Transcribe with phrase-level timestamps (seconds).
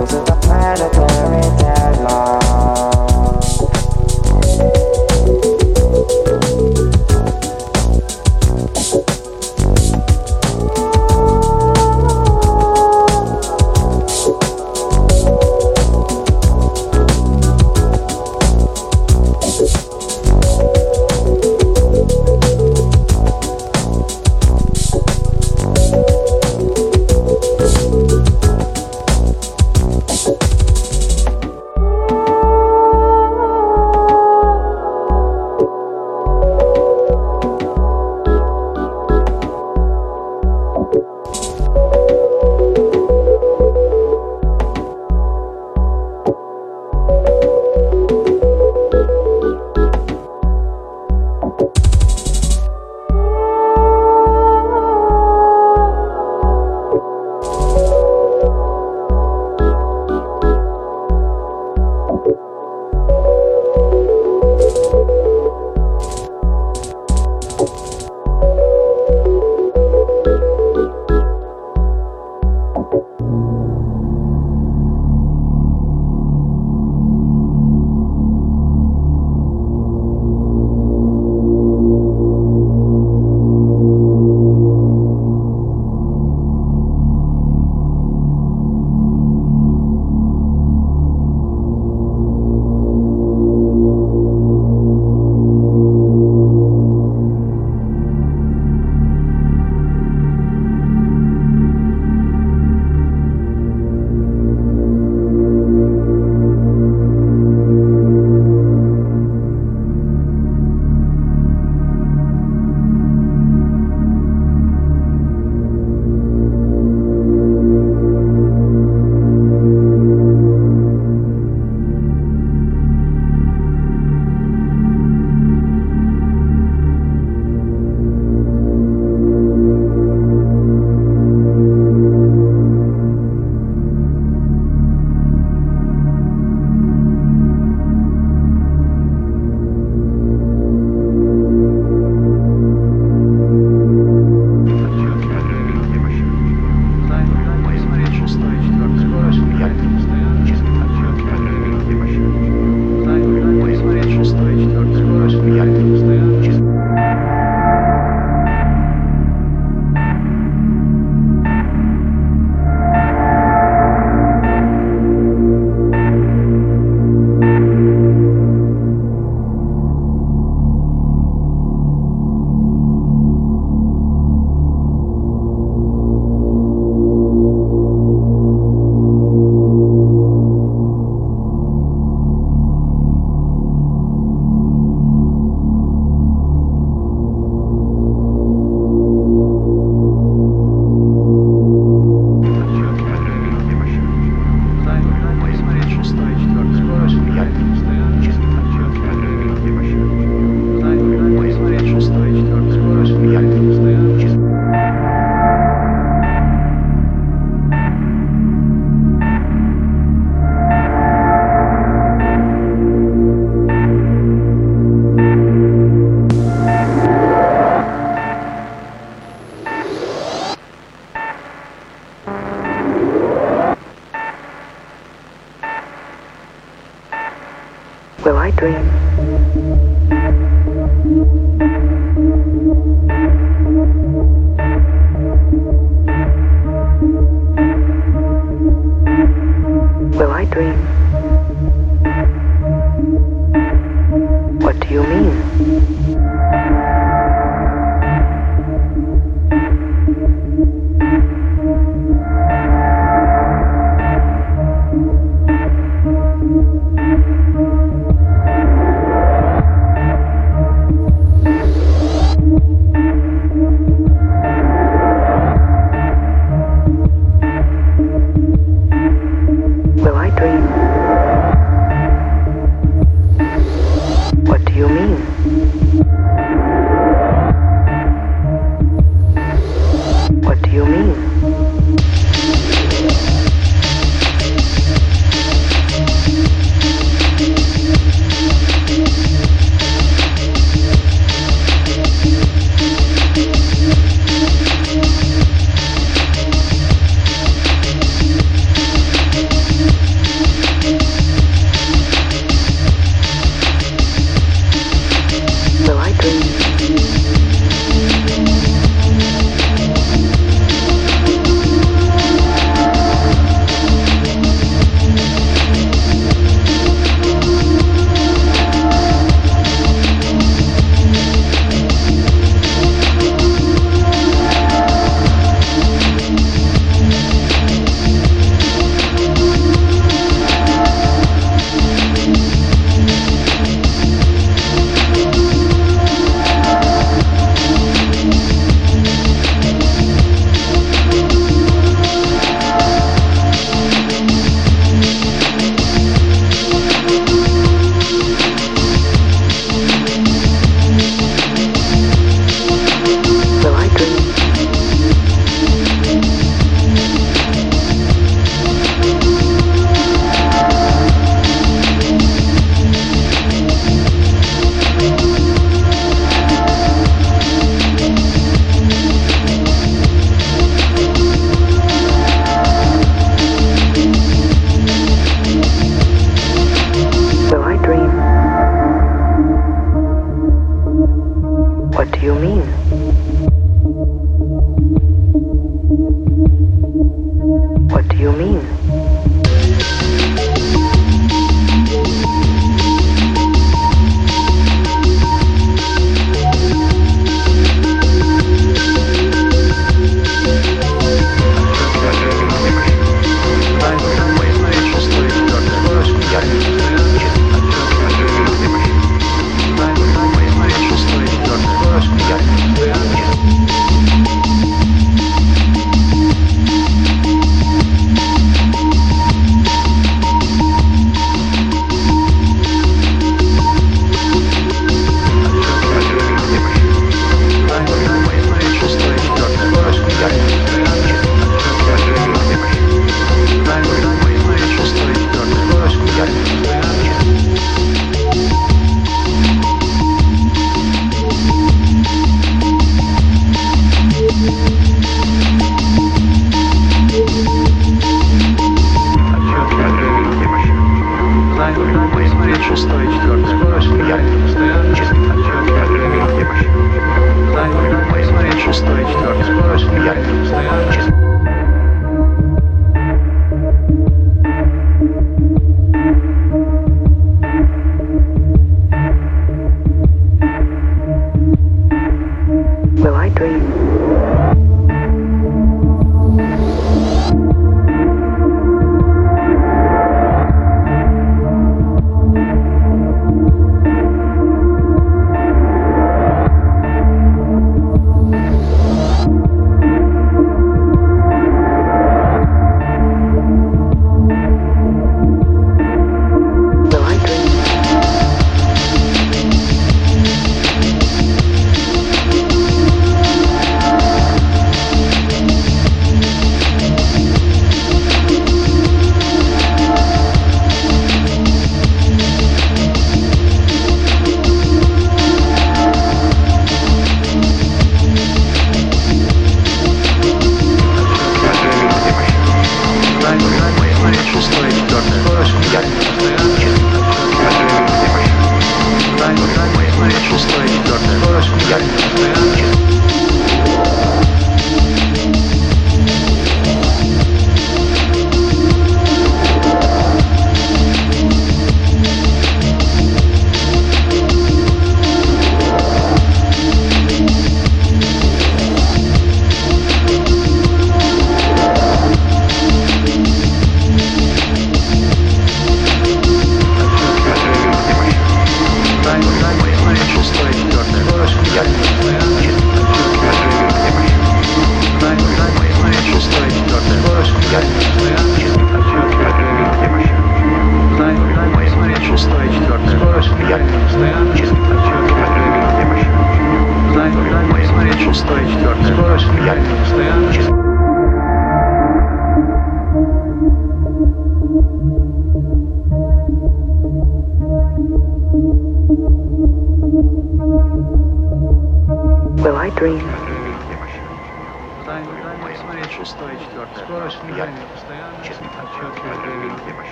[0.00, 2.39] This is a planetary deadline.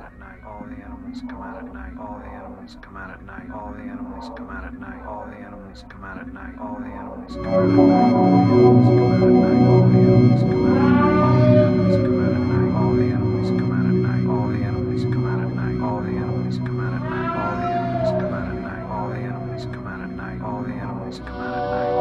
[0.00, 0.40] out at night.
[0.46, 1.92] All the animals come out at night.
[2.00, 3.50] All the animals come out at night.
[3.52, 5.04] All the animals come out at night.
[5.06, 6.54] All the animals come out at night.
[6.58, 8.14] All the animals come out at night.
[8.16, 11.20] All the animals come out at night.
[11.20, 12.72] All the animals come out at night.
[12.72, 14.24] All the animals come out at night.
[14.24, 15.80] All the animals come out at night.
[15.80, 17.30] All the animals come out at night.
[17.36, 18.82] All the animals come out at night.
[18.90, 20.40] All the animals come out at night.
[20.40, 21.99] All the animals come out at night.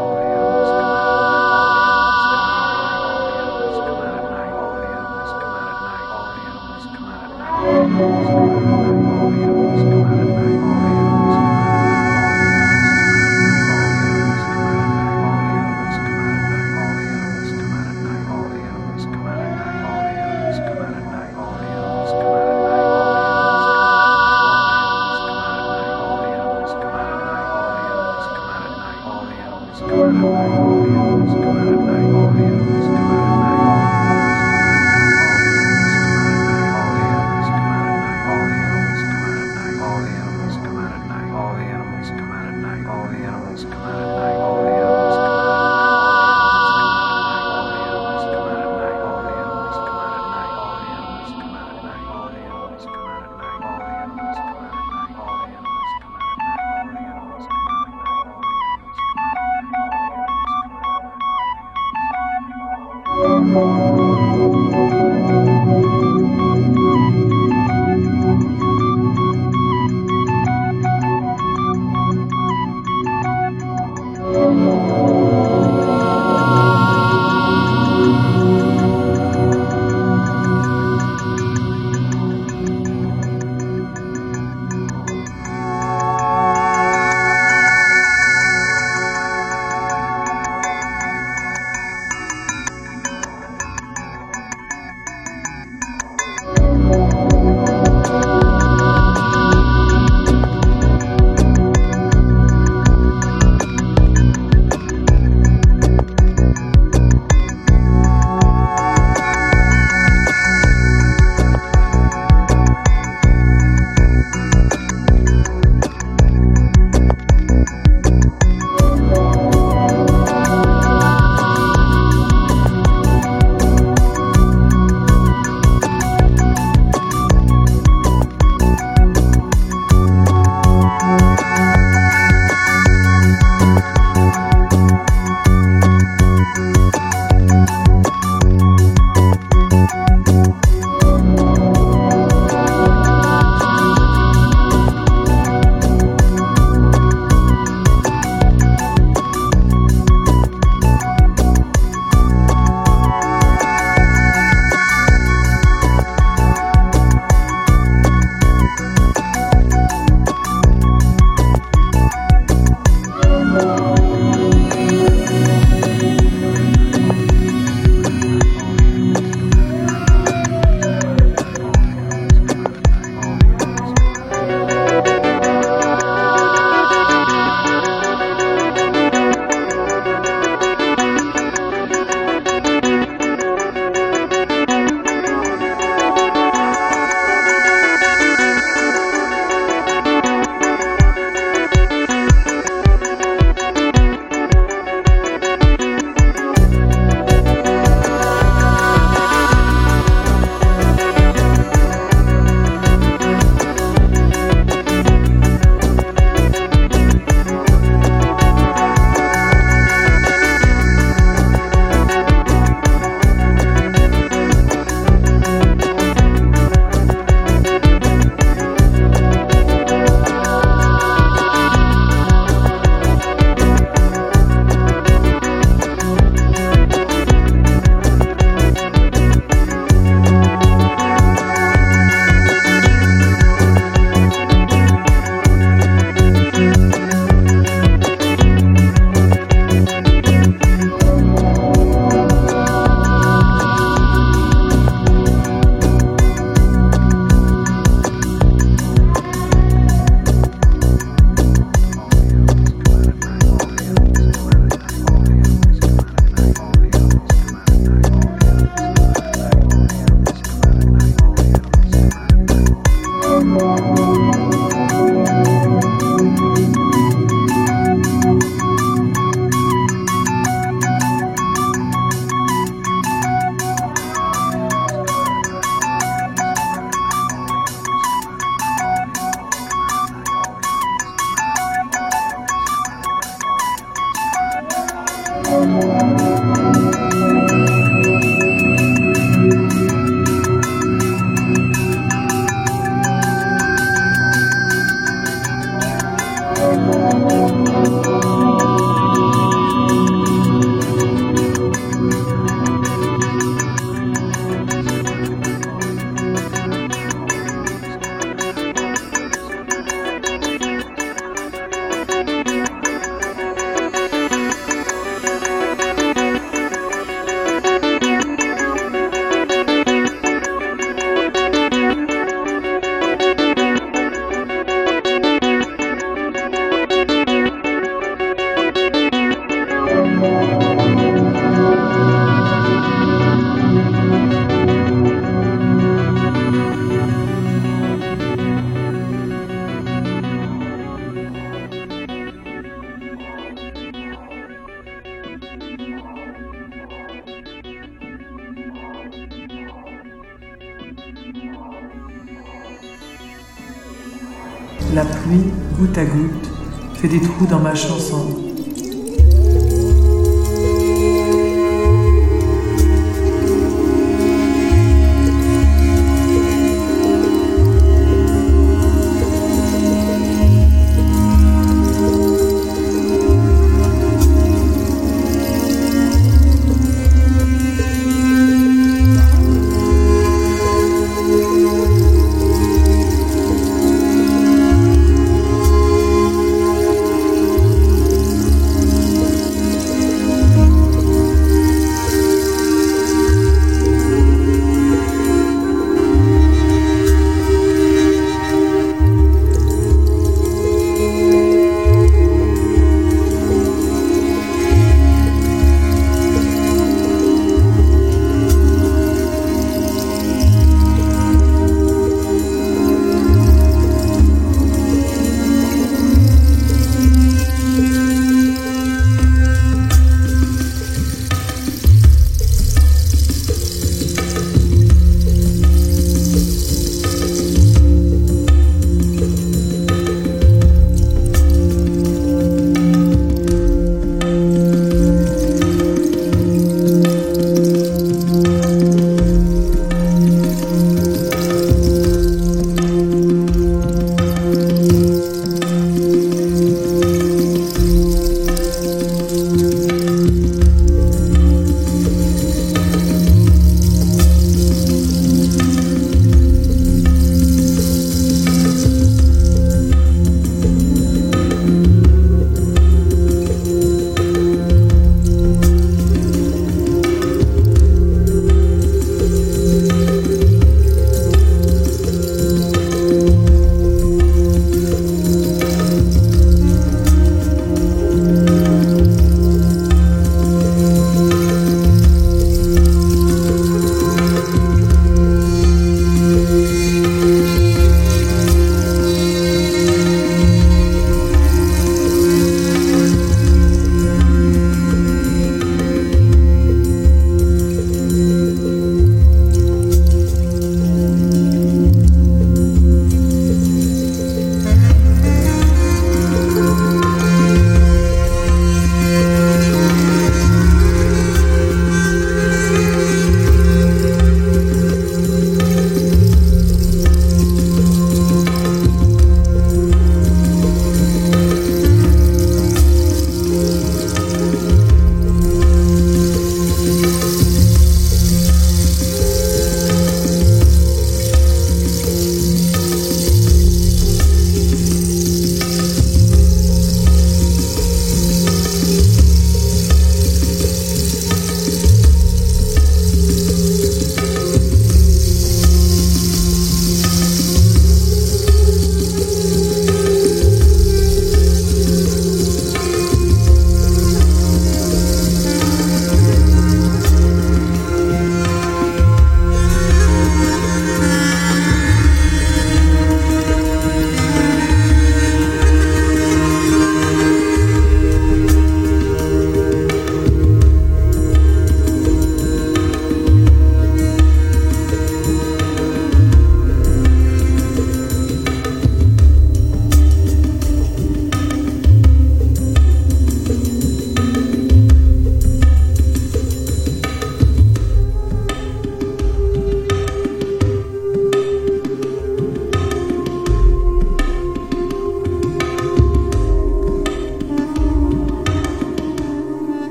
[355.00, 356.50] La pluie, goutte à goutte,
[356.96, 358.49] fait des trous dans ma chanson.